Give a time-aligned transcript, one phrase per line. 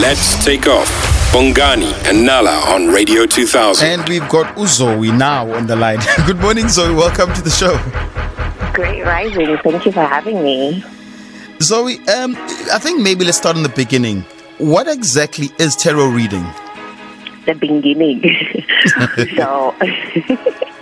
[0.00, 0.88] Let's take off.
[1.30, 3.86] Bongani and Nala on Radio 2000.
[3.86, 5.98] And we've got Uzoe now on the line.
[6.26, 6.94] Good morning, Zoe.
[6.94, 7.76] Welcome to the show.
[8.72, 9.58] Great rising.
[9.58, 10.82] Thank you for having me.
[11.60, 12.34] Zoe, um,
[12.72, 14.22] I think maybe let's start in the beginning.
[14.56, 16.46] What exactly is tarot reading?
[17.44, 18.22] The beginning.
[19.36, 19.74] so,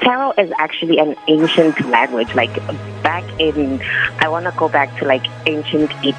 [0.00, 2.34] tarot is actually an ancient language.
[2.34, 2.54] Like
[3.02, 3.80] back in,
[4.18, 6.14] I want to go back to like ancient e-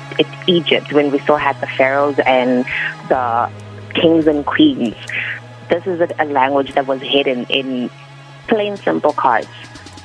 [0.47, 2.65] Egypt when we still had the pharaohs and
[3.09, 3.49] the
[3.93, 4.95] kings and queens.
[5.69, 7.89] This is a, a language that was hidden in
[8.47, 9.49] plain, simple cards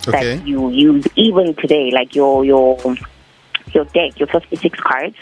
[0.08, 0.36] Okay.
[0.36, 2.96] that you use even today, like your your
[3.72, 5.16] your deck, your 56 cards.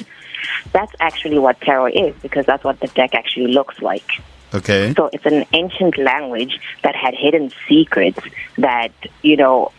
[0.72, 4.08] That's actually what tarot is because that's what the deck actually looks like.
[4.52, 4.94] Okay.
[4.94, 8.18] So it's an ancient language that had hidden secrets
[8.56, 9.72] that, you know,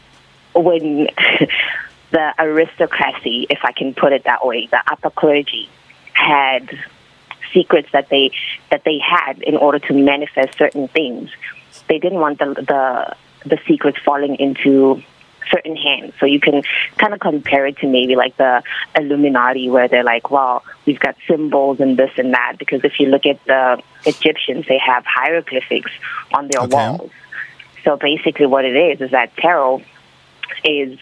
[0.53, 1.07] when
[2.11, 5.69] the aristocracy, if I can put it that way, the upper clergy
[6.13, 6.69] had
[7.53, 8.31] secrets that they
[8.69, 11.29] that they had in order to manifest certain things.
[11.87, 13.15] They didn't want the the
[13.49, 15.01] the secrets falling into
[15.49, 16.13] certain hands.
[16.19, 16.63] So you can
[16.97, 18.63] kind of compare it to maybe like the
[18.95, 22.55] Illuminati where they're like, well, we've got symbols and this and that.
[22.59, 25.91] Because if you look at the Egyptians, they have hieroglyphics
[26.33, 26.75] on their Okay.
[26.75, 27.11] walls.
[27.83, 29.83] So basically what it is is that tarot
[30.63, 30.99] is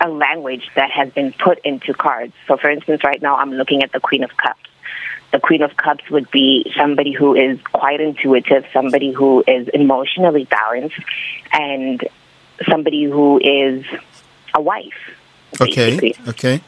[0.00, 2.32] a language that has been put into cards.
[2.46, 4.60] So for instance, right now I'm looking at the Queen of Cups.
[5.32, 10.44] The Queen of Cups would be somebody who is quite intuitive, somebody who is emotionally
[10.44, 10.96] balanced,
[11.52, 12.02] and
[12.68, 13.84] somebody who is
[14.54, 14.94] a wife.
[15.60, 15.96] Okay.
[15.96, 16.16] basically.
[16.28, 16.60] Okay.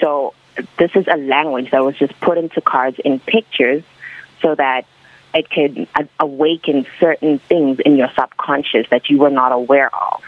[0.00, 0.34] So
[0.78, 3.82] this is a language that was just put into cards in pictures
[4.42, 4.86] so that
[5.34, 10.22] it could a- awaken certain things in your subconscious that you were not aware of.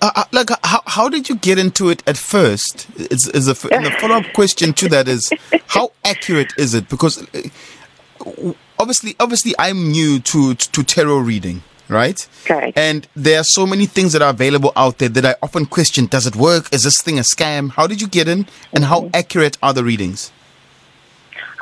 [0.00, 2.88] Uh, uh, like, how, how did you get into it at first?
[2.96, 5.32] Is, is a, and the follow up question to that is
[5.66, 6.88] how accurate is it?
[6.88, 12.26] Because uh, obviously, obviously, I'm new to to tarot reading, right?
[12.44, 12.76] Correct.
[12.76, 16.06] And there are so many things that are available out there that I often question:
[16.06, 16.72] Does it work?
[16.72, 17.70] Is this thing a scam?
[17.70, 18.46] How did you get in?
[18.72, 19.10] And how mm-hmm.
[19.14, 20.30] accurate are the readings?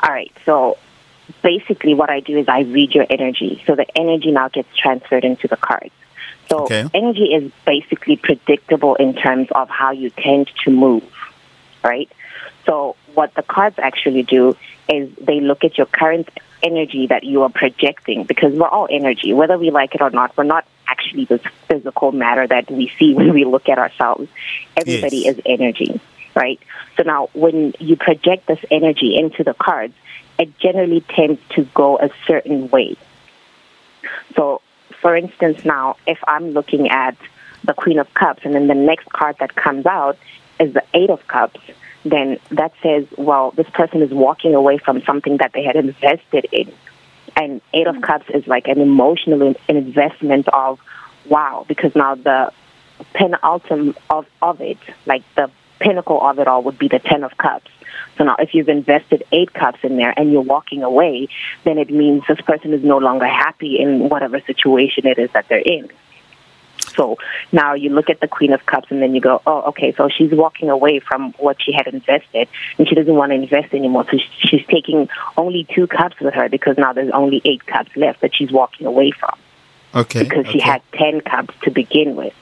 [0.02, 0.32] All right.
[0.44, 0.78] So
[1.42, 3.62] basically, what I do is I read your energy.
[3.66, 5.92] So the energy now gets transferred into the cards.
[6.48, 6.84] So Okay.
[6.94, 11.04] energy is basically predictable in terms of how you tend to move,
[11.82, 12.10] right?
[12.66, 14.56] So what the cards actually do
[14.88, 16.28] is they look at your current
[16.62, 20.36] energy that you are projecting because we're all energy, whether we like it or not.
[20.36, 24.28] We're not actually this physical matter that we see when we look at ourselves.
[24.76, 25.36] Everybody Yes.
[25.36, 26.00] is energy,
[26.34, 26.60] right?
[26.96, 29.94] So now when you project this energy into the cards,
[30.38, 32.96] it generally tends to go a certain way.
[34.34, 34.60] So,
[35.00, 37.16] for instance, now if I'm looking at
[37.64, 40.18] the Queen of Cups and then the next card that comes out
[40.60, 41.60] is the Eight of Cups,
[42.10, 46.46] then that says, well, this person is walking away from something that they had invested
[46.52, 46.72] in.
[47.36, 48.02] And Eight of hmm.
[48.02, 50.80] Cups is like an emotional in- investment of,
[51.26, 52.52] wow, because now the
[53.12, 57.36] penultimate of, of it, like the pinnacle of it all, would be the Ten of
[57.36, 57.70] Cups.
[58.16, 61.28] So now, if you've invested eight cups in there and you're walking away,
[61.64, 65.48] then it means this person is no longer happy in whatever situation it is that
[65.48, 65.90] they're in.
[66.96, 67.16] So
[67.52, 70.08] now you look at the Queen of Cups and then you go, oh, okay, so
[70.08, 72.48] she's walking away from what she had invested
[72.78, 74.06] and she doesn't want to invest anymore.
[74.10, 78.20] So she's taking only two cups with her because now there's only eight cups left
[78.22, 79.38] that she's walking away from
[79.94, 80.22] Okay.
[80.24, 82.34] because she had 10 cups to begin with.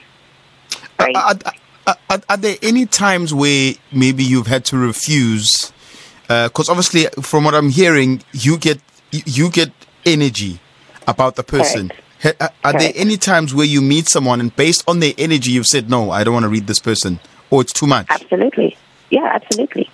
[0.99, 1.15] Right?
[1.17, 1.35] Are,
[1.87, 5.73] are, are, are there any times where maybe you've had to refuse?
[6.29, 8.81] Uh, because obviously, from what I'm hearing, you get
[9.13, 9.71] you- get
[10.07, 10.59] energy
[11.07, 11.93] about the person.
[12.25, 15.53] Are, uh, are there any times where you meet someone and based on their energy,
[15.53, 17.21] you've said, "No, I don't want to read this person,"
[17.51, 18.07] or it's too much?
[18.09, 18.77] Absolutely.
[19.11, 19.91] Yeah, absolutely.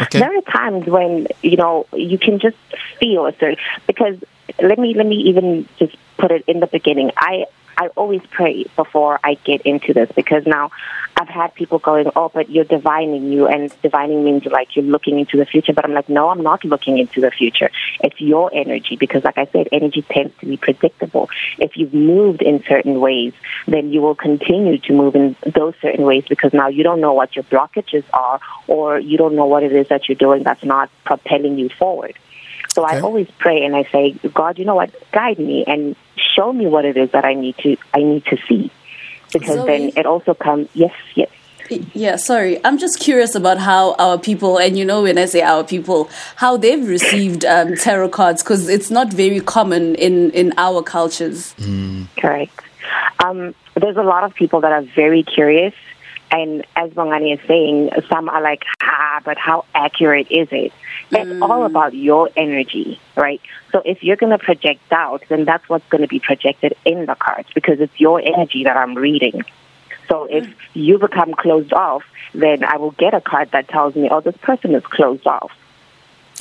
[0.00, 0.20] Okay.
[0.20, 2.56] There are times when you know you can just
[2.98, 4.16] feel a certain because
[4.60, 7.10] let me let me even just put it in the beginning.
[7.16, 7.46] I
[7.80, 10.70] I always pray before I get into this because now
[11.16, 15.18] I've had people going, oh, but you're divining you, and divining means like you're looking
[15.18, 15.72] into the future.
[15.72, 17.70] But I'm like, no, I'm not looking into the future.
[18.04, 21.30] It's your energy because, like I said, energy tends to be predictable.
[21.56, 23.32] If you've moved in certain ways,
[23.66, 27.14] then you will continue to move in those certain ways because now you don't know
[27.14, 30.64] what your blockages are, or you don't know what it is that you're doing that's
[30.64, 32.14] not propelling you forward.
[32.74, 34.90] So I always pray and I say, God, you know what?
[35.12, 38.36] Guide me and show me what it is that I need to I need to
[38.48, 38.70] see.
[39.32, 39.66] Because Zoe?
[39.66, 41.30] then it also comes yes, yes.
[41.94, 42.58] Yeah, sorry.
[42.64, 46.10] I'm just curious about how our people, and you know, when I say our people,
[46.34, 51.54] how they've received um, tarot cards because it's not very common in in our cultures.
[52.18, 52.60] Correct.
[53.24, 55.74] Um, there's a lot of people that are very curious
[56.30, 60.72] And as Bongani is saying, some are like, ah, but how accurate is it?
[61.12, 63.40] It's all about your energy, right?
[63.72, 67.06] So if you're going to project doubt, then that's what's going to be projected in
[67.06, 69.42] the cards because it's your energy that I'm reading.
[70.08, 72.04] So if you become closed off,
[72.34, 75.52] then I will get a card that tells me, oh, this person is closed off.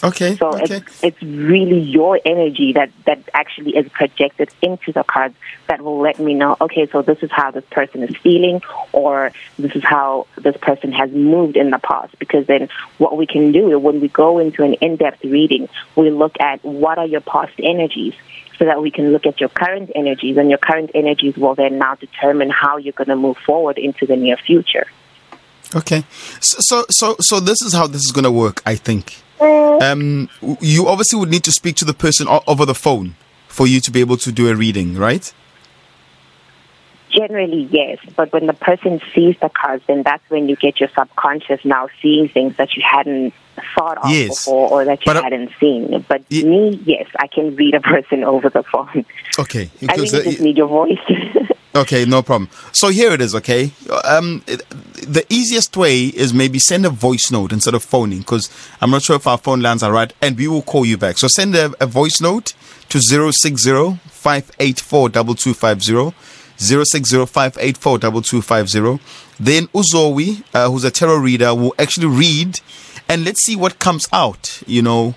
[0.04, 0.36] Okay.
[0.38, 0.78] So okay.
[0.78, 5.36] it's, it's really your energy that, that actually is projected into the cards
[5.68, 8.62] that will let me know, okay, so this is how this person is feeling
[8.94, 12.18] or this is how this person has moved in the past.
[12.20, 16.36] Because then what we can do when we go into an in-depth reading, we look
[16.40, 18.14] at what are your past energies
[18.58, 21.78] so that we can look at your current energies and your current energies will then
[21.78, 24.86] now determine how you're going to move forward into the near future.
[25.76, 26.04] Okay.
[26.42, 29.18] So so so this is how this is going to work, I think.
[29.42, 33.16] Um, you obviously would need to speak to the person o- over the phone
[33.48, 35.34] for you to be able to do a reading, right?
[37.12, 37.98] Generally, yes.
[38.16, 41.88] But when the person sees the cards, then that's when you get your subconscious now
[42.02, 43.34] seeing things that you hadn't
[43.76, 44.46] thought of Yes.
[44.46, 46.06] before or that you But, uh, hadn't seen.
[46.08, 49.06] But Ye- me, yes, I can read a person over the phone.
[49.40, 49.70] Okay.
[49.88, 51.00] I really uh, just need your voice.
[51.80, 52.50] Okay, no problem.
[52.74, 53.72] So here it is, okay?
[54.04, 54.66] Um, it-
[55.08, 58.50] the easiest way is maybe send a voice note instead of phoning because
[58.82, 61.18] I'm not sure if our phone lines are right and we will call you back.
[61.18, 62.54] So send a, a voice note
[62.90, 66.14] to 060 584 2250.
[66.58, 69.00] 060 584 2250.
[69.40, 72.60] Then Uzowi, uh, who's a tarot reader, will actually read
[73.10, 75.16] and let's see what comes out, you know.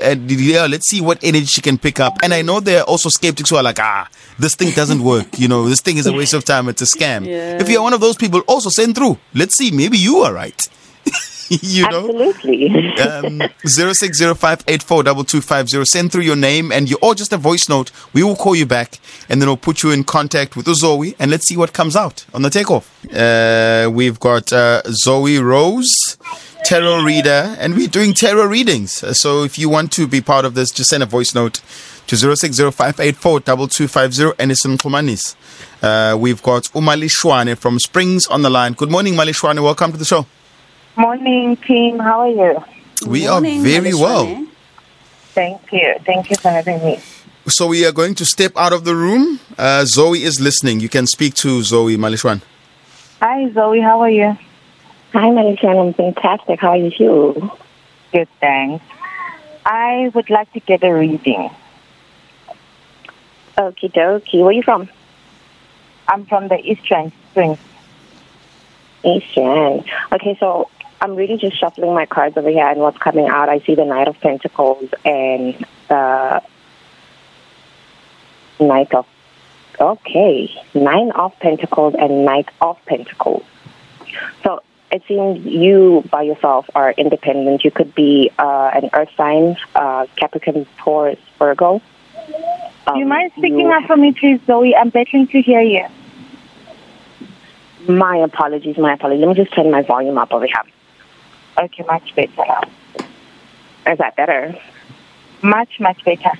[0.00, 2.18] And yeah, let's see what energy she can pick up.
[2.22, 4.08] And I know there are also skeptics who are like, ah,
[4.38, 5.38] this thing doesn't work.
[5.38, 6.68] You know, this thing is a waste of time.
[6.68, 7.26] It's a scam.
[7.26, 7.60] Yeah.
[7.60, 9.18] If you're one of those people, also send through.
[9.34, 9.70] Let's see.
[9.70, 10.68] Maybe you are right.
[11.48, 12.96] you know, Absolutely.
[13.00, 15.84] um, zero six zero five eight four double two five zero.
[15.84, 17.90] Send through your name and you, or just a voice note.
[18.12, 18.98] We will call you back,
[19.28, 22.24] and then we'll put you in contact with Zoe, and let's see what comes out
[22.32, 22.90] on the takeoff.
[23.12, 26.16] Uh, we've got uh, Zoe Rose,
[26.64, 29.02] tarot reader, and we're doing tarot readings.
[29.04, 31.60] Uh, So if you want to be part of this, just send a voice note
[32.06, 35.36] to zero six zero five eight four double two five zero, and it's in Kumanis.
[35.82, 38.72] Uh, we've got Umali Shwane from Springs on the line.
[38.72, 39.62] Good morning, Mali Shwane.
[39.62, 40.26] Welcome to the show.
[40.96, 41.98] Morning, team.
[41.98, 42.64] How are you?
[43.06, 44.00] We Morning, are very Malishwane.
[44.00, 44.46] well.
[45.34, 45.94] Thank you.
[46.06, 47.00] Thank you for having me.
[47.46, 49.40] So we are going to step out of the room.
[49.58, 50.80] Uh, Zoe is listening.
[50.80, 52.40] You can speak to Zoe Malishwan.
[53.20, 53.80] Hi, Zoe.
[53.80, 54.38] How are you?
[55.14, 55.68] Hi, Melissa.
[55.68, 56.58] I'm fantastic.
[56.58, 57.52] How are you?
[58.12, 58.84] Good, thanks.
[59.64, 61.50] I would like to get a reading.
[63.56, 64.40] Okie dokie.
[64.40, 64.88] Where are you from?
[66.08, 67.60] I'm from the Eastern Springs.
[69.04, 69.84] Eastern.
[70.10, 70.68] Okay, so
[71.00, 73.84] I'm really just shuffling my cards over here, and what's coming out, I see the
[73.84, 76.42] Knight of Pentacles and the
[78.58, 79.06] Knight of.
[79.78, 83.44] Okay, Nine of Pentacles and Knight of Pentacles.
[84.42, 84.60] So
[84.94, 87.64] it seems you by yourself are independent.
[87.64, 91.82] You could be uh, an Earth sign, uh, Capricorn, Taurus, Virgo.
[92.86, 94.76] Do you Um, mind speaking you- up for me, please, Zoe?
[94.76, 95.84] I'm begging to hear you.
[97.88, 99.24] My apologies, my apologies.
[99.26, 100.62] Let me just turn my volume up over here.
[101.58, 102.60] Okay, much better now.
[103.90, 104.56] Is that better?
[105.42, 106.30] Much, much better.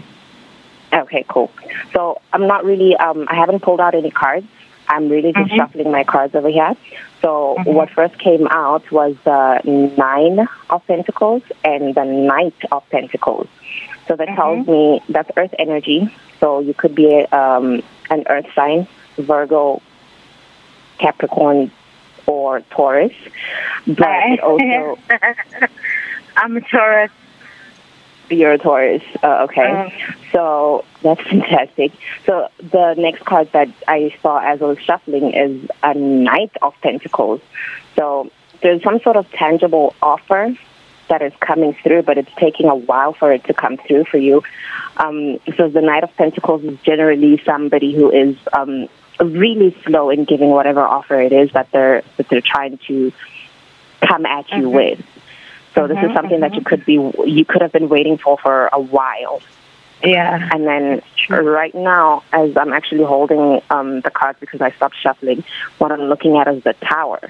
[0.93, 1.50] Okay, cool.
[1.93, 4.47] So I'm not really, um, I haven't pulled out any cards.
[4.89, 5.57] I'm really just Mhm.
[5.57, 6.77] shuffling my cards over here.
[7.23, 7.73] So Mhm.
[7.73, 9.61] what first came out was the
[9.97, 13.49] Nine of Pentacles and the Knight of Pentacles.
[14.07, 16.09] So that tells me that's Earth energy.
[16.41, 18.87] So you could be um, an Earth sign,
[19.17, 19.81] Virgo,
[20.99, 21.71] Capricorn,
[22.26, 23.12] or Taurus.
[23.87, 24.99] But also
[26.37, 27.11] I'm a Taurus.
[28.31, 29.02] You're a Taurus.
[29.23, 29.62] Uh, okay.
[29.62, 30.16] Mm.
[30.33, 31.93] So that's fantastic.
[32.26, 36.75] So the next card that I saw as I was shuffling is a Knight of
[36.83, 37.40] Pentacles.
[37.97, 38.31] So
[38.62, 40.57] there's some sort of tangible offer
[41.09, 44.16] that is coming through, but it's taking a while for it to come through for
[44.16, 44.43] you.
[44.97, 48.88] Um, so the Knight of Pentacles is generally somebody who is um,
[49.21, 53.12] really slow in giving whatever offer it is that they're that they're trying to
[54.00, 55.04] come at you with.
[55.75, 58.38] So this is Mhm, something that you could be you could have been waiting for
[58.38, 59.40] for a while.
[60.02, 60.49] Yeah.
[60.52, 65.45] And then right now, as I'm actually holding um, the cards because I stopped shuffling,
[65.78, 67.21] what I'm looking at is the tower.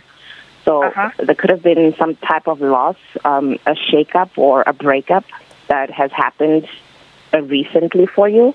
[0.64, 1.10] So Uh-huh.
[1.18, 5.24] there could have been some type of loss, um, a shakeup or a breakup
[5.68, 6.66] that has happened
[7.32, 8.54] uh, recently for you.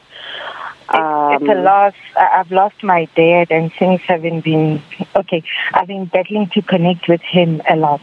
[0.92, 1.94] It's, it's a Um, loss.
[2.18, 4.82] I- I've lost my dad, and things haven't been
[5.16, 5.44] okay.
[5.74, 8.02] I've been battling to connect with him a lot.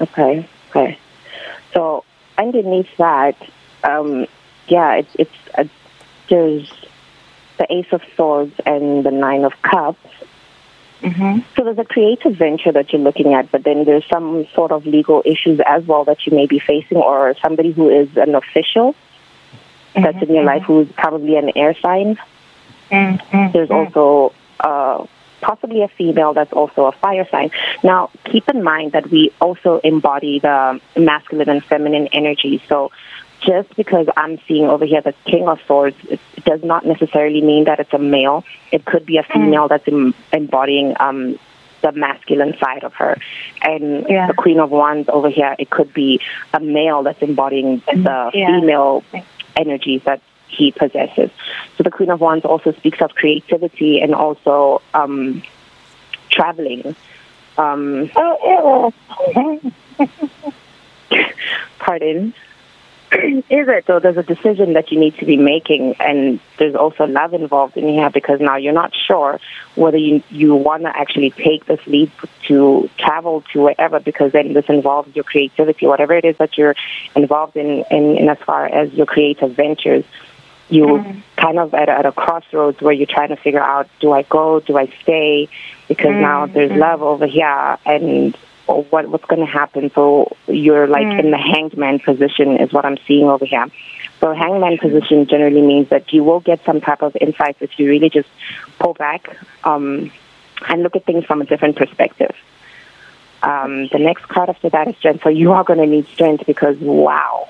[0.00, 0.98] Okay, okay.
[1.72, 2.04] So
[2.38, 3.36] underneath that,
[3.84, 4.26] um,
[4.66, 5.64] yeah, it's it's uh,
[6.28, 6.72] there's
[7.58, 9.98] the Ace of Swords and the Nine of Cups.
[11.02, 11.40] Mm-hmm.
[11.56, 14.86] So there's a creative venture that you're looking at, but then there's some sort of
[14.86, 18.94] legal issues as well that you may be facing, or somebody who is an official
[19.94, 22.18] that's in your life who's probably an air sign.
[22.90, 23.52] Mm-hmm.
[23.52, 25.06] There's also uh,
[25.40, 27.50] possibly a female that's also a fire sign.
[27.82, 32.62] Now, keep in mind that we also embody the masculine and feminine energy.
[32.68, 32.90] So,
[33.40, 37.64] just because I'm seeing over here the King of Swords, it does not necessarily mean
[37.64, 38.44] that it's a male.
[38.70, 41.38] It could be a female that's em- embodying um,
[41.80, 43.16] the masculine side of her.
[43.62, 44.26] And Yeah.
[44.26, 46.20] the Queen of Wands over here, it could be
[46.52, 48.60] a male that's embodying the Yeah.
[48.60, 49.02] female
[49.56, 50.20] energies that
[50.50, 51.30] he possesses.
[51.76, 55.42] So the Queen of Wands also speaks of creativity and also um,
[56.30, 56.94] traveling.
[57.56, 58.92] Um, Oh,
[61.78, 62.34] pardon.
[63.12, 63.86] Is it?
[63.86, 67.76] So there's a decision that you need to be making, and there's also love involved
[67.76, 69.40] in here because now you're not sure
[69.74, 72.12] whether you you want to actually take this leap
[72.46, 76.76] to travel to wherever because then this involves your creativity, whatever it is that you're
[77.16, 80.04] involved in, in, in as far as your creative ventures.
[80.70, 84.12] You kind of at a, at a crossroads where you're trying to figure out: do
[84.12, 84.60] I go?
[84.60, 85.48] Do I stay?
[85.88, 88.36] Because now there's love over here, and
[88.66, 89.90] what what's going to happen.
[89.90, 93.66] So you're like in the hanged man position is what I'm seeing over here.
[94.20, 97.78] So hanged man position generally means that you will get some type of insights if
[97.78, 98.28] you really just
[98.78, 100.12] pull back um,
[100.68, 102.34] and look at things from a different perspective.
[103.42, 105.22] Um, the next card after that is strength.
[105.22, 107.48] So you are going to need strength because wow,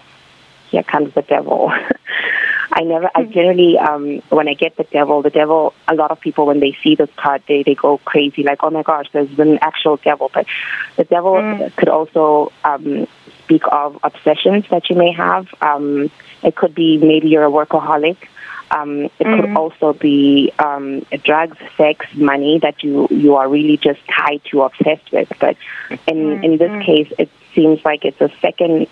[0.71, 1.73] here comes the devil.
[2.73, 6.21] I never, I generally, um, when I get the devil, the devil, a lot of
[6.21, 9.39] people, when they see this card, they, they go crazy, like, oh my gosh, there's
[9.41, 10.31] an actual devil.
[10.33, 10.47] But
[10.97, 13.09] the devil could also um,
[13.41, 15.53] speak of obsessions that you may have.
[15.61, 16.11] Um,
[16.43, 18.17] it could be maybe you're a workaholic.
[18.71, 24.01] Um, it could also be um, drugs, sex, money that you, you are really just
[24.07, 25.33] tied to, obsessed with.
[25.41, 25.57] But
[26.07, 28.87] in, in this case, it seems like it's a second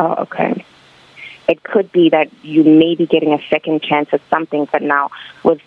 [0.00, 0.64] Oh, okay.
[1.46, 5.10] It could be that you may be getting a second chance at something, but now
[5.44, 5.60] with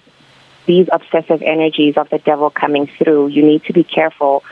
[0.65, 4.43] these obsessive energies of the devil coming through, you need to be careful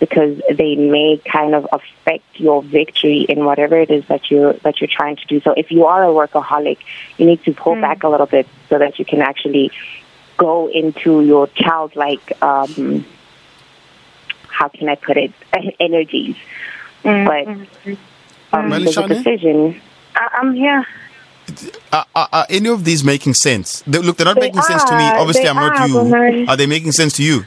[0.00, 4.80] because they may kind of affect your victory in whatever it is that you're that
[4.80, 5.40] you're trying to do.
[5.40, 6.78] So if you are a workaholic,
[7.16, 7.80] you need to pull hmm.
[7.80, 9.70] back a little bit so that you can actually
[10.36, 13.04] go into your childlike um
[14.48, 15.32] how can I put it
[15.80, 16.36] energies.
[17.04, 17.24] Hmm.
[17.24, 17.94] But hmm.
[18.52, 19.80] Um, there's a decision
[20.14, 20.86] I- I'm here.
[21.92, 23.82] Are, are, are any of these making sense?
[23.86, 25.04] They, look, they're not They making sense to me.
[25.04, 25.94] Obviously, I'm not are, you.
[25.94, 26.48] Bongani.
[26.48, 27.44] Are they making sense to you?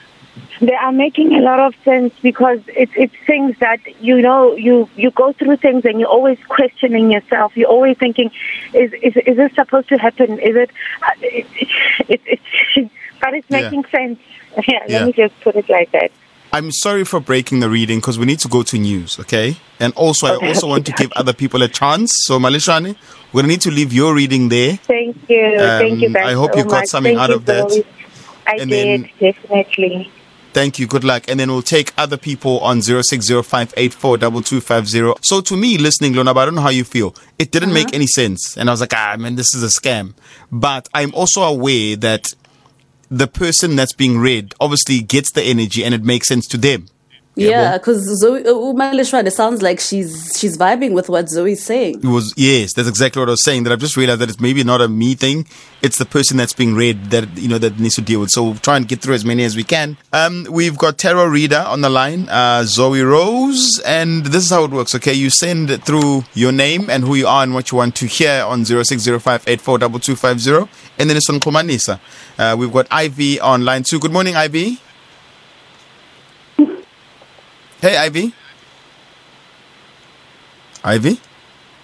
[0.60, 4.88] They are making a lot of sense because it's it's things that you know you
[4.96, 7.55] you go through things and you're always questioning yourself.
[7.58, 8.31] You're always thinking,
[8.74, 10.39] is is is this supposed to happen?
[10.39, 10.70] Is it?
[11.03, 11.48] Uh, it,
[12.08, 12.22] it,
[12.75, 12.91] it
[13.22, 13.62] but it's Yeah.
[13.62, 14.20] making sense.
[14.67, 15.05] Yeah, let Yeah.
[15.05, 16.12] me just put it like that.
[16.53, 19.55] I'm sorry for breaking the reading because we need to go to news, okay?
[19.79, 22.12] And also, I also want to give other people a chance.
[22.25, 22.96] So, Malishani,
[23.31, 24.75] we're going to need to leave your reading there.
[24.75, 26.10] Thank you, thank you.
[26.10, 26.88] Um, I hope so you got much.
[26.88, 27.86] something Thank out of that.
[28.46, 30.12] I And did then- definitely.
[30.53, 30.88] Thank you.
[30.88, 31.24] Good luck.
[31.29, 35.17] And then we'll take other people on 0605842250.
[35.24, 37.15] So to me, listening, Lona, I don't know how you feel.
[37.39, 38.58] It didn't make any sense.
[38.58, 40.13] And I was like, ah, man, this is a scam.
[40.51, 42.27] But I'm also aware that
[43.12, 46.88] the person that's being read obviously gets the energy and it makes sense to them.
[47.35, 52.01] Yeah, because Zoe Umalishwan, it sounds like she's she's vibing with what Zoe's saying.
[52.03, 53.63] It was yes, that's exactly what I was saying.
[53.63, 55.47] That I've just realized that it's maybe not a me thing.
[55.81, 58.31] It's the person that's being read that you know that needs to deal with.
[58.31, 59.97] So we'll try and get through as many as we can.
[60.11, 64.65] Um, we've got Tarot Reader on the line, uh, Zoe Rose, and this is how
[64.65, 64.93] it works.
[64.95, 68.07] Okay, you send through your name and who you are and what you want to
[68.07, 70.67] hear on zero six zero five eight four double two five zero,
[71.00, 72.00] and then it's on Kumanisa.
[72.38, 74.00] Uh, we've got Ivy on line two.
[74.00, 74.79] Good morning, Ivy.
[77.81, 78.31] Hey, Ivy.
[80.83, 81.19] Ivy.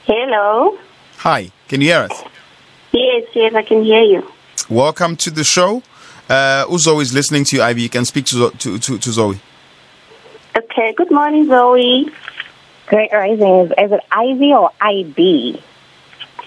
[0.06, 0.78] Hello.
[1.18, 1.52] Hi.
[1.68, 2.24] Can you hear us?
[2.92, 4.32] Yes, yes, I can hear you.
[4.70, 5.82] Welcome to the show.
[6.30, 7.82] Uh, Uzo is listening to you, Ivy.
[7.82, 9.40] You can speak to, to, to, to Zoe.
[10.56, 10.94] Okay.
[10.96, 12.12] Good morning, Zoe.
[12.86, 13.56] Great Rising.
[13.62, 15.64] Is, is it Ivy or IB?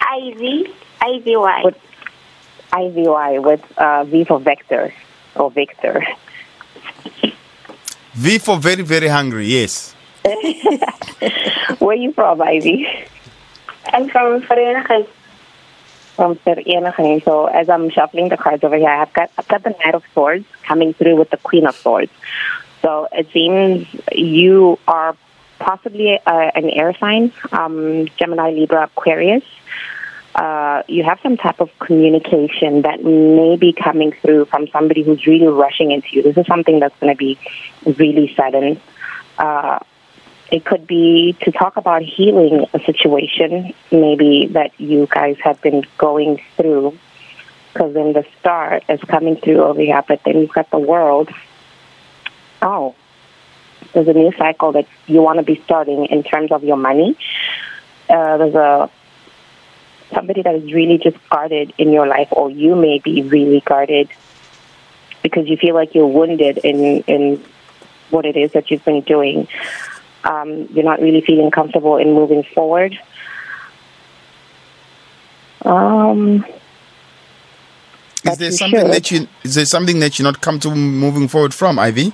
[0.01, 0.67] Ivy.
[1.01, 1.77] Ivy With
[2.73, 4.95] IVY with uh, V for Vector
[5.35, 6.07] or Victor.
[8.21, 9.47] V for very, very hungry.
[9.47, 9.95] Yes.
[11.79, 12.87] Where are you from, Ivy?
[13.95, 15.09] I'm from Vereeniging.
[16.17, 17.25] From Vereeniging.
[17.25, 20.05] So as I'm shuffling the cards over here, I've got I've got the Knight of
[20.13, 22.13] Swords coming through with the Queen of Swords.
[22.83, 25.17] So it seems you are
[25.59, 29.45] possibly uh, an air sign, um, Gemini, Libra, Aquarius.
[30.35, 35.27] Uh, you have some type of communication that may be coming through from somebody who's
[35.27, 36.23] really rushing into you.
[36.23, 37.39] This is something that's going to be
[37.85, 38.81] really sudden.
[39.39, 39.81] Uh,
[40.53, 45.85] it could be to talk about healing a situation, maybe that you guys have been
[45.99, 46.99] going through.
[47.73, 51.31] Because then the star is coming through over here, but then you've got the world.
[52.63, 52.97] Oh,
[53.93, 57.17] there's a new cycle that you want to be starting in terms of your money.
[58.09, 58.91] Uh, there's a
[60.13, 64.09] somebody that is really just guarded in your life, or you may be really guarded
[65.23, 67.43] because you feel like you're wounded in in
[68.11, 69.49] what it is that you've been doing.
[70.25, 72.99] Um, you're not really feeling comfortable in moving forward.
[75.65, 76.45] Um,
[78.25, 78.93] Is there something should.
[78.93, 82.13] that you is there something that you're not comfortable moving forward from, Ivy?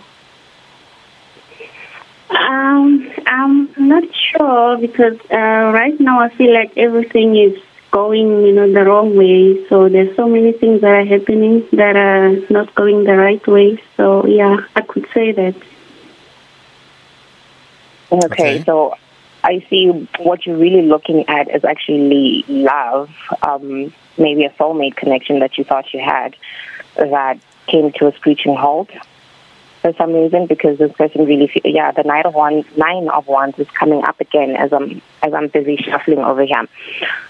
[2.30, 7.60] Um, I'm not sure because uh, right now I feel like everything is
[7.96, 9.66] going, you know, the wrong way.
[9.68, 13.82] So there's so many things that are happening that are not going the right way.
[13.96, 15.54] So yeah, I could say that.
[18.12, 18.64] Okay, Okay.
[18.64, 18.94] so
[19.42, 19.88] I see
[20.18, 23.10] what you're really looking at is actually love,
[23.42, 26.36] um, maybe a soulmate connection that you thought you had
[26.96, 28.90] that came to a screeching halt
[29.86, 33.28] for some reason because this person really, fe- yeah, the nine of wands, nine of
[33.28, 36.66] wands is coming up again as I'm as I'm busy shuffling over here.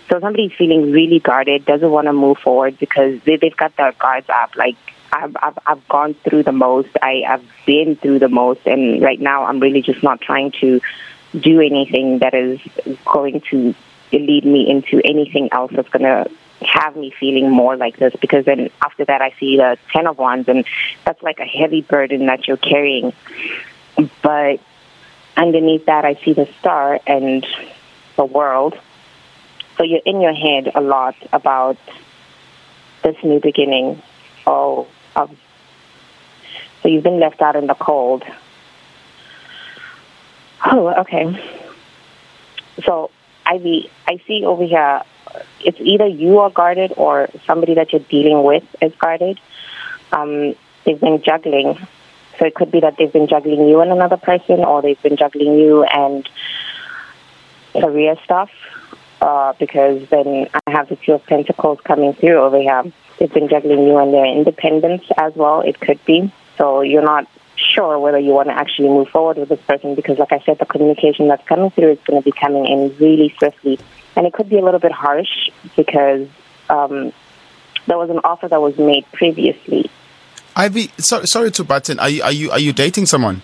[0.08, 3.92] So somebody's feeling really guarded, doesn't want to move forward because they, they've got their
[3.92, 4.56] guards up.
[4.56, 4.76] Like
[5.12, 6.88] I've, I've I've gone through the most.
[7.02, 10.80] I I've been through the most, and right now I'm really just not trying to
[11.38, 12.58] do anything that is
[13.04, 13.74] going to
[14.12, 16.30] lead me into anything else that's going to
[16.62, 20.18] have me feeling more like this because then after that I see the ten of
[20.18, 20.64] wands and
[21.04, 23.12] that's like a heavy burden that you're carrying.
[24.22, 24.60] But
[25.36, 27.46] underneath that I see the star and
[28.16, 28.78] the world.
[29.76, 31.76] So you're in your head a lot about
[33.02, 34.02] this new beginning
[34.46, 35.30] of, of
[36.82, 38.24] so you've been left out in the cold.
[40.64, 41.64] Oh okay.
[42.84, 43.10] So
[43.44, 45.02] Ivy, I see over here,
[45.60, 49.40] it's either you are guarded or somebody that you're dealing with is guarded.
[50.12, 51.78] Um, they've been juggling.
[52.38, 55.16] So it could be that they've been juggling you and another person, or they've been
[55.16, 56.28] juggling you and
[57.72, 58.50] career stuff.
[59.20, 62.84] Uh, because then I have the Two of Pentacles coming through over here.
[63.18, 65.62] They've been juggling you and their independence as well.
[65.62, 66.30] It could be.
[66.58, 70.18] So you're not sure whether you want to actually move forward with this person because,
[70.18, 73.34] like I said, the communication that's coming through is going to be coming in really
[73.38, 73.78] swiftly.
[74.16, 76.26] And it could be a little bit harsh because
[76.70, 77.12] um,
[77.86, 79.90] there was an offer that was made previously.
[80.56, 81.98] Ivy, so, sorry to button.
[82.00, 83.42] Are you are you are you dating someone?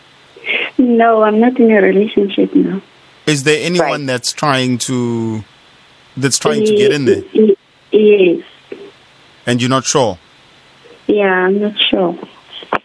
[0.79, 2.81] No, I'm not in a relationship now.
[3.27, 4.07] Is there anyone Right.
[4.07, 5.45] that's trying to
[6.17, 7.23] that's trying to get in there,
[7.93, 8.43] Yes.
[9.47, 10.19] and you're not sure?
[11.07, 12.19] Yeah, I'm not sure.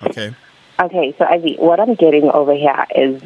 [0.04, 0.34] Okay.
[0.80, 3.22] Okay, so Ivy, what I'm getting over here is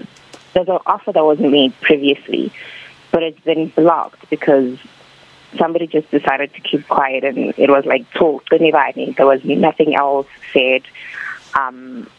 [0.53, 2.51] there's an offer that was made previously,
[3.11, 4.77] but it's been blocked because
[5.57, 8.05] somebody just decided to keep quiet and it was like
[8.51, 9.13] anybody.
[9.17, 10.83] There was nothing else said.
[11.53, 12.09] Um,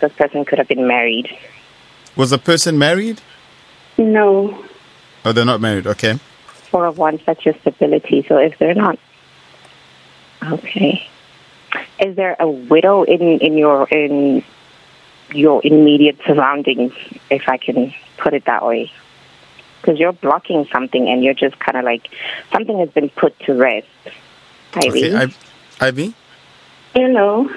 [0.00, 1.28] this person could have been married.
[2.16, 3.20] Was the person married?
[3.96, 4.64] No.
[5.24, 5.86] Oh, they're not married.
[5.86, 6.18] Okay.
[6.70, 8.24] Four of one that's your stability.
[8.28, 8.98] So if they're not,
[10.44, 11.08] okay.
[11.98, 14.44] Is there a widow in in your in
[15.32, 16.92] your immediate surroundings,
[17.30, 18.92] if I can put it that way?
[19.88, 22.10] Because you're blocking something, and you're just kind of like
[22.52, 23.86] something has been put to rest.
[24.74, 25.14] Ivy.
[25.14, 25.16] Okay.
[25.16, 26.12] I, Ivy.
[26.92, 27.48] Hello.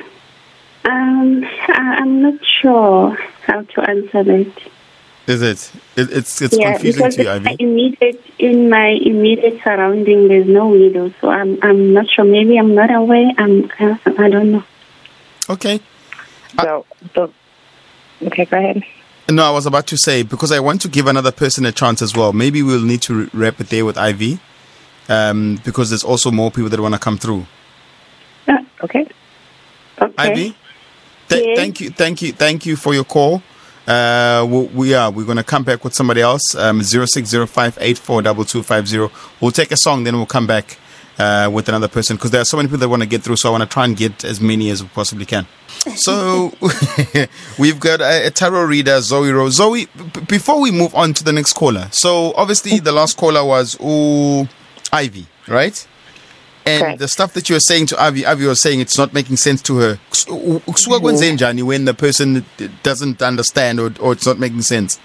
[0.86, 4.54] Um, I- I'm not sure how to answer that.
[5.28, 5.72] Is it?
[5.98, 7.63] it it's it's yeah, confusing because to you, in my Ivy.
[7.65, 12.24] immediate in my immediate surrounding, there's no widow, so I'm I'm not sure.
[12.24, 13.30] Maybe I'm not aware.
[13.38, 14.63] I'm I I don't know.
[15.50, 15.82] Okay.
[16.62, 17.34] So, so
[18.24, 18.86] okay, go ahead.
[19.32, 22.02] No, I was about to say because I want to give another person a chance
[22.02, 22.34] as well.
[22.34, 24.39] Maybe we'll need to wrap it there with Ivy,
[25.10, 27.46] um, because there's also more people that want to come through.
[28.84, 29.06] Okay.
[30.02, 30.13] Okay.
[30.17, 30.56] Ivy,
[31.30, 31.58] th- Yes.
[31.58, 33.44] thank you, thank you, thank you for your call.
[33.88, 36.56] Uh, we, we are we're gonna come back with somebody else.
[36.56, 39.12] Um, zero six zero five eight four double two five zero.
[39.39, 40.78] We'll take a song, then we'll come back
[41.17, 43.36] uh, with another person because there are so many people that want to get through.
[43.36, 45.45] So I want to try and get as many as we possibly can.
[45.95, 46.54] So
[47.60, 49.56] we've got a, a tarot reader, Zoe Rose.
[49.56, 53.43] Zoe, b- before we move on to the next caller, so obviously the last caller
[53.43, 54.47] was ooh,
[54.93, 55.88] Ivy, right?
[56.65, 57.00] And Correct.
[57.00, 59.62] the stuff that you were saying to Avi, Avi was saying it's not making sense
[59.63, 60.00] to her.
[60.12, 62.45] Kwenzenjani when the person
[62.84, 65.00] doesn't understand or, or it's not making sense?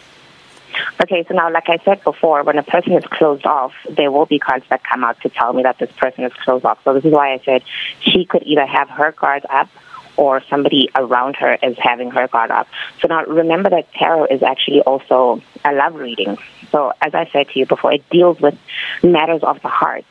[1.02, 4.26] Okay, so now, like I said before, when a person is closed off, there will
[4.26, 6.82] be cards that come out to tell me that this person is closed off.
[6.84, 7.62] So this is why I said
[8.00, 9.68] she could either have her guard up
[10.16, 12.66] or somebody around her is having her guard up.
[13.00, 16.38] So now remember that tarot is actually also a love reading.
[16.70, 18.58] So as I said to you before, it deals with
[19.02, 20.04] matters of the heart.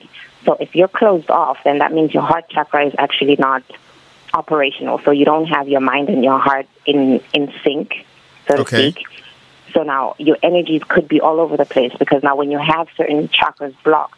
[0.45, 3.63] So if you're closed off, then that means your heart chakra is actually not
[4.34, 4.99] operational.
[4.99, 8.06] So you don't have your mind and your heart in, in sync,
[8.47, 8.91] so to Okay.
[8.91, 9.06] speak.
[9.75, 12.88] So now your energies could be all over the place because now when you have
[12.97, 14.17] certain chakras blocked,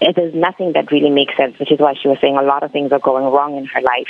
[0.00, 2.70] is nothing that really makes sense, which is why she was saying a lot of
[2.70, 4.08] things are going wrong in her life.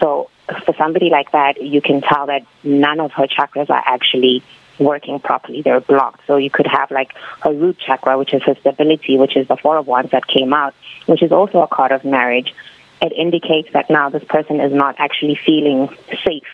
[0.00, 0.30] So
[0.64, 4.42] for somebody like that, you can tell that none of her chakras are actually
[4.78, 5.60] working properly.
[5.60, 6.26] They're blocked.
[6.26, 9.56] So you could have like her root chakra, which is her stability, which is the
[9.56, 10.74] four of wands that came out,
[11.04, 12.54] which is also a card of marriage.
[13.02, 16.44] It indicates that now this person is not actually feeling safe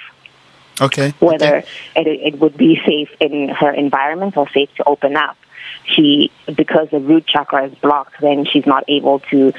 [0.81, 1.11] Okay.
[1.21, 1.67] whether okay.
[1.97, 5.37] it, it would be safe in her environment or safe to open up.
[5.85, 9.53] She, because the root chakra is blocked, then she's not able to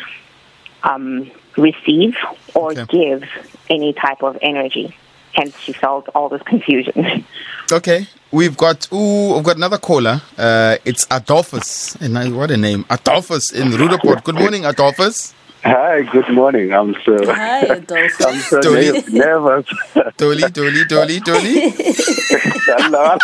[0.84, 2.16] um, receive
[2.54, 2.86] or Okay.
[2.90, 3.24] give
[3.70, 4.96] any type of energy.
[5.34, 7.26] Hence, she felt all this confusion.
[7.72, 10.22] Okay, we've got ooh, we've got another caller.
[10.38, 14.24] Uh, it's Adolphus, and what a name, Adolphus in Roodepoort.
[14.26, 15.34] Good morning, Adolphus.
[15.64, 16.74] Hi, good morning.
[16.74, 18.26] I'm so Hi, Adolphus.
[18.26, 18.92] I'm so Tony.
[18.92, 19.66] ner- nervous.
[20.18, 21.72] Dolly, Dolly, Dolly, Dolly.
[22.68, 23.18] Hello.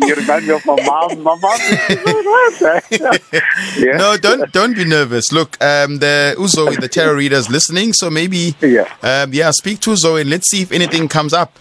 [0.06, 1.22] you remind me of my mom.
[1.22, 3.78] My mom is so nice.
[3.78, 3.96] yeah.
[3.98, 5.32] No, don't don't be nervous.
[5.32, 8.88] Look, um, the Uzo, the tarot reader, is listening, so maybe Yeah.
[9.02, 11.58] um, yeah, speak to Zoe and let's see if anything comes up.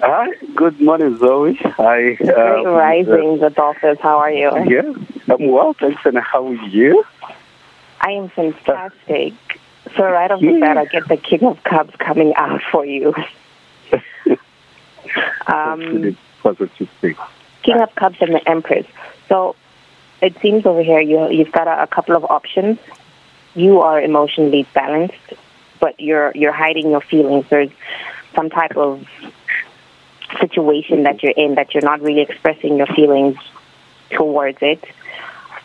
[0.00, 0.28] Hi.
[0.54, 1.54] Good morning, Zoe.
[1.54, 2.14] Hi.
[2.14, 3.98] Great um, risings, Adolphus.
[4.00, 4.48] How are you?
[4.48, 4.92] uh, yeah.
[5.28, 6.00] I'm well, thanks.
[6.04, 7.04] And how are you?
[8.00, 9.34] I am fantastic.
[9.96, 13.14] So right off the bat, I get the King of Cups coming out for you.
[15.46, 17.16] Um, positive thing.
[17.62, 18.86] King of Cups and the Empress.
[19.28, 19.56] So
[20.20, 22.78] it seems over here you you've got a, a couple of options.
[23.54, 25.32] You are emotionally balanced,
[25.80, 27.46] but you're you're hiding your feelings.
[27.48, 27.70] There's
[28.34, 29.06] some type of
[30.40, 33.36] situation that you're in that you're not really expressing your feelings
[34.10, 34.84] towards it.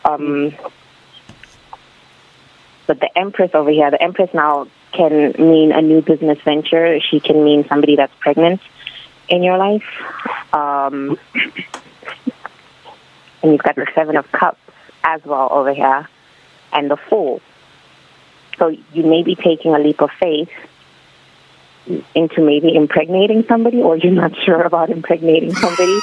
[0.06, 0.54] Um,
[2.88, 7.00] but the Empress over here, the Empress now can mean a new business venture.
[7.00, 8.62] She can mean somebody that's pregnant
[9.30, 9.84] in your life.
[10.54, 11.18] Um,
[13.42, 14.60] and you've got the Seven of Cups
[15.04, 16.08] as well over here,
[16.72, 17.42] and the Fool.
[18.58, 20.50] So you may be taking a leap of faith
[22.16, 26.00] into maybe impregnating somebody, or you're not sure about impregnating somebody.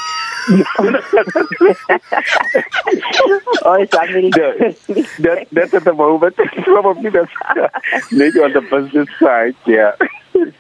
[3.64, 4.30] Or somebody.
[4.30, 4.76] that,
[5.18, 6.36] that, that's at the moment.
[6.64, 7.32] Probably that's
[8.12, 9.54] maybe on the business side.
[9.66, 9.94] Yeah.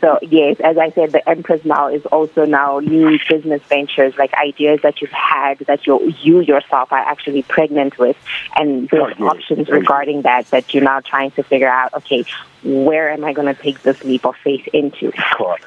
[0.00, 4.34] So yes, as I said, the Empress now is also now new business ventures, like
[4.34, 8.16] ideas that you've had that you you yourself are actually pregnant with,
[8.56, 9.34] and there's Oh, yes.
[9.36, 11.94] options regarding that that you're now trying to figure out.
[11.94, 12.24] Okay,
[12.62, 15.12] where am I going to take this leap of faith into?
[15.38, 15.60] God.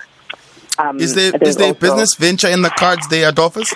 [0.78, 3.74] Um, Is there there's there also- business venture in the cards there, Adolphus?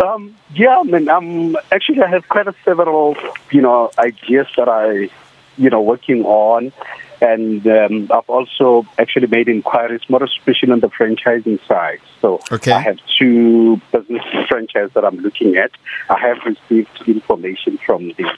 [0.00, 3.16] Um, yeah, I mean, um, actually, I have quite a several,
[3.50, 5.10] you know, ideas that I,
[5.58, 6.72] you know, working on,
[7.20, 12.00] and um, I've also actually made inquiries, more especially on the franchising side.
[12.20, 12.72] So Okay.
[12.72, 15.70] I have two business franchises that I'm looking at.
[16.08, 18.30] I have received information from the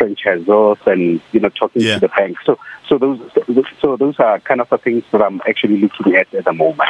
[0.00, 1.94] franchisors, and you know, talking Yeah.
[1.94, 2.38] to the bank.
[2.44, 3.20] So, so those,
[3.80, 6.88] so those are kind of the things that I'm actually looking at at the moment.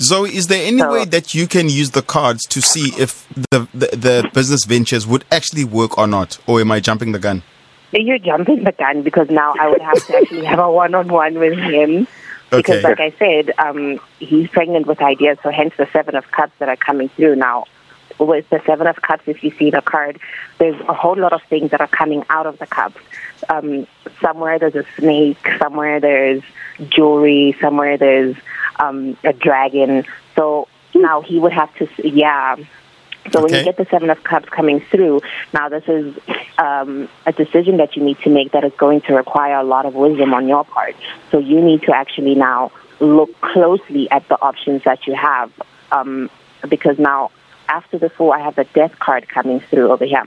[0.00, 3.26] Zoe, is there any So- way that you can use the cards to see if
[3.50, 7.18] the, the the business ventures would actually work or not, or am I jumping the
[7.18, 7.42] gun?
[7.92, 11.56] You're jumping the gun because now I would have to actually have a one-on-one with
[11.56, 12.08] him.
[12.50, 12.88] Because, Okay.
[12.88, 16.68] like I said, um, he's pregnant with ideas, so hence the Seven of Cups that
[16.68, 17.64] are coming through now.
[18.18, 20.20] With the Seven of Cups, if you see the card,
[20.58, 23.00] there's a whole lot of things that are coming out of the cups.
[23.48, 23.86] Um,
[24.20, 26.42] somewhere there's a snake, somewhere there's
[26.88, 28.36] jewelry, somewhere there's
[28.78, 30.04] um, a dragon.
[30.36, 32.56] So now he would have to, yeah.
[33.32, 35.20] So when you get the Seven of Cups coming through,
[35.52, 36.16] now this is
[36.58, 39.86] um, a decision that you need to make that is going to require a lot
[39.86, 40.94] of wisdom on your part.
[41.30, 45.50] So you need to actually now look closely at the options that you have,
[45.90, 46.30] um,
[46.68, 47.30] because now
[47.68, 50.24] after the Fool, I have a Death card coming through over here.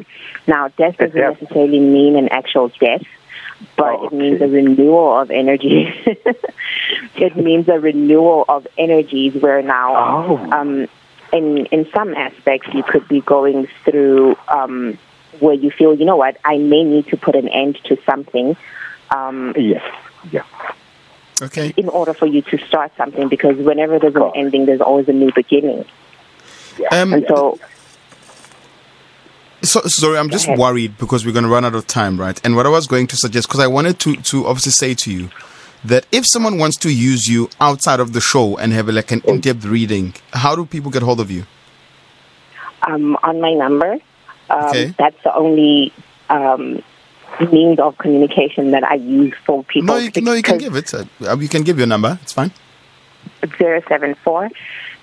[0.48, 1.42] Now, death doesn't Death.
[1.42, 3.04] necessarily mean an actual death,
[3.76, 5.88] but Oh, it means a renewal of energy.
[7.16, 9.96] it means a renewal of energies where now
[10.28, 10.52] Oh.
[10.52, 10.88] um,
[11.34, 14.98] in in some aspects you could be going through um,
[15.40, 18.56] where you feel you know what I may need to put an end to something
[19.16, 19.84] um, Yes.
[20.32, 20.44] Yeah.
[21.42, 21.74] Okay.
[21.78, 25.14] in order for you to start something because whenever there's an ending there's always a
[25.14, 25.86] new beginning
[26.92, 27.60] Um, and so
[29.64, 32.40] So, sorry, I'm just worried because we're going to run out of time, right?
[32.46, 35.12] And what I was going to suggest, because I wanted to, to obviously say to
[35.12, 35.30] you
[35.84, 39.22] that if someone wants to use you outside of the show and have like an
[39.26, 41.44] in depth reading, how do people get hold of you?
[42.84, 43.94] Um, on my number,
[44.50, 44.94] um, Okay.
[44.98, 45.92] that's the only
[46.30, 46.82] um,
[47.52, 49.88] means of communication that I use for people.
[49.88, 50.94] No, you, can- no, you can give it.
[50.94, 51.04] Uh,
[51.38, 52.20] you can give your number.
[52.22, 52.52] It's fine.
[53.58, 54.50] Zero seven four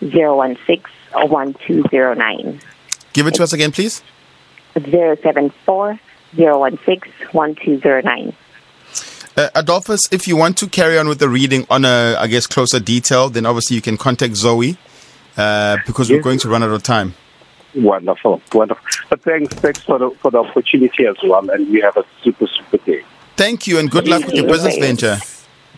[0.00, 2.60] zero one six one two zero nine.
[3.12, 4.02] Give it to us again, please.
[4.90, 5.98] Zero seven four
[6.34, 8.34] zero one six one two zero nine.
[9.36, 12.46] Uh, Adolphus, if you want to carry on with the reading on a, I guess,
[12.46, 14.76] closer detail, then obviously you can contact Zoe
[15.36, 17.14] uh, because we're going to run out of time.
[17.74, 18.84] Wonderful, wonderful.
[19.10, 22.46] But thanks, thanks for the for the opportunity as well, and you have a super
[22.46, 23.02] super day.
[23.36, 25.16] Thank you and good luck with your business venture.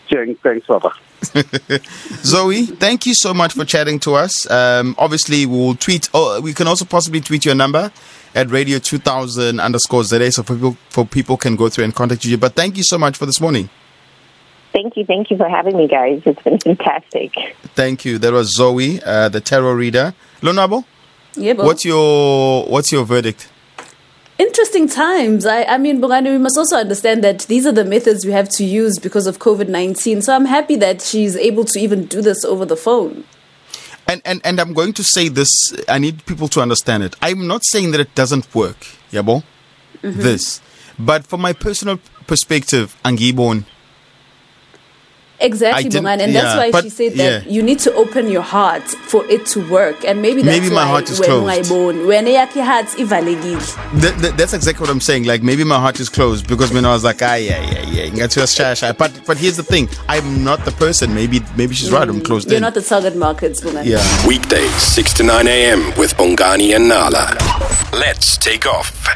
[0.09, 0.93] Thanks, thanks, Baba.
[2.23, 4.49] Zoe, thank you so much for chatting to us.
[4.49, 6.09] Um, obviously, we'll tweet.
[6.13, 7.91] Oh, we can also possibly tweet your number
[8.35, 12.23] at radio 2000 underscore ZA so for people, for people can go through and contact
[12.25, 12.37] you.
[12.37, 13.69] But thank you so much for this morning.
[14.73, 16.21] Thank you, thank you for having me, guys.
[16.25, 17.33] It's been fantastic.
[17.73, 18.19] Thank you.
[18.19, 20.13] That was Zoe, uh, the tarot reader.
[20.41, 20.85] Lonabo,
[21.33, 23.49] Yeah, but what's your what's your verdict?
[24.37, 25.45] Interesting times.
[25.45, 28.49] I, I mean, Bongani, we must also understand that these are the methods we have
[28.49, 30.21] to use because of COVID 19.
[30.21, 33.23] So I'm happy that she's able to even do this over the phone.
[34.07, 35.49] And, and and I'm going to say this.
[35.89, 37.15] I need people to understand it.
[37.21, 38.77] I'm not saying that it doesn't work,
[39.11, 39.43] yabo.
[40.01, 40.21] Mm-hmm.
[40.21, 40.61] This,
[40.97, 43.65] but from my personal perspective, angibon.
[45.39, 46.21] Exactly, I didn't- Bongani.
[46.23, 47.51] And that's why but- she said that yeah.
[47.51, 50.03] you need to open your heart for it to work.
[50.03, 51.69] And maybe that's Maybe my why heart is when closed.
[51.71, 54.01] ungayiboni, when eyakhe heart ivalekile.
[54.01, 55.25] That, that, that's exactly what I'm saying.
[55.25, 58.09] Like maybe my heart is closed because when I was like, ah, yeah, yeah, yeah,
[58.09, 58.91] ngathi shy, shy.
[58.93, 61.13] But but here's the thing: I'm not the person.
[61.13, 62.07] Maybe maybe she's right.
[62.07, 62.61] I'm closed You're in.
[62.63, 63.85] not the target markets, Bongani.
[63.85, 64.27] yeah.
[64.27, 65.79] Weekdays, 6 to 9 a.m.
[65.99, 67.37] with Bongani and Nala.
[67.93, 69.07] Let's take off.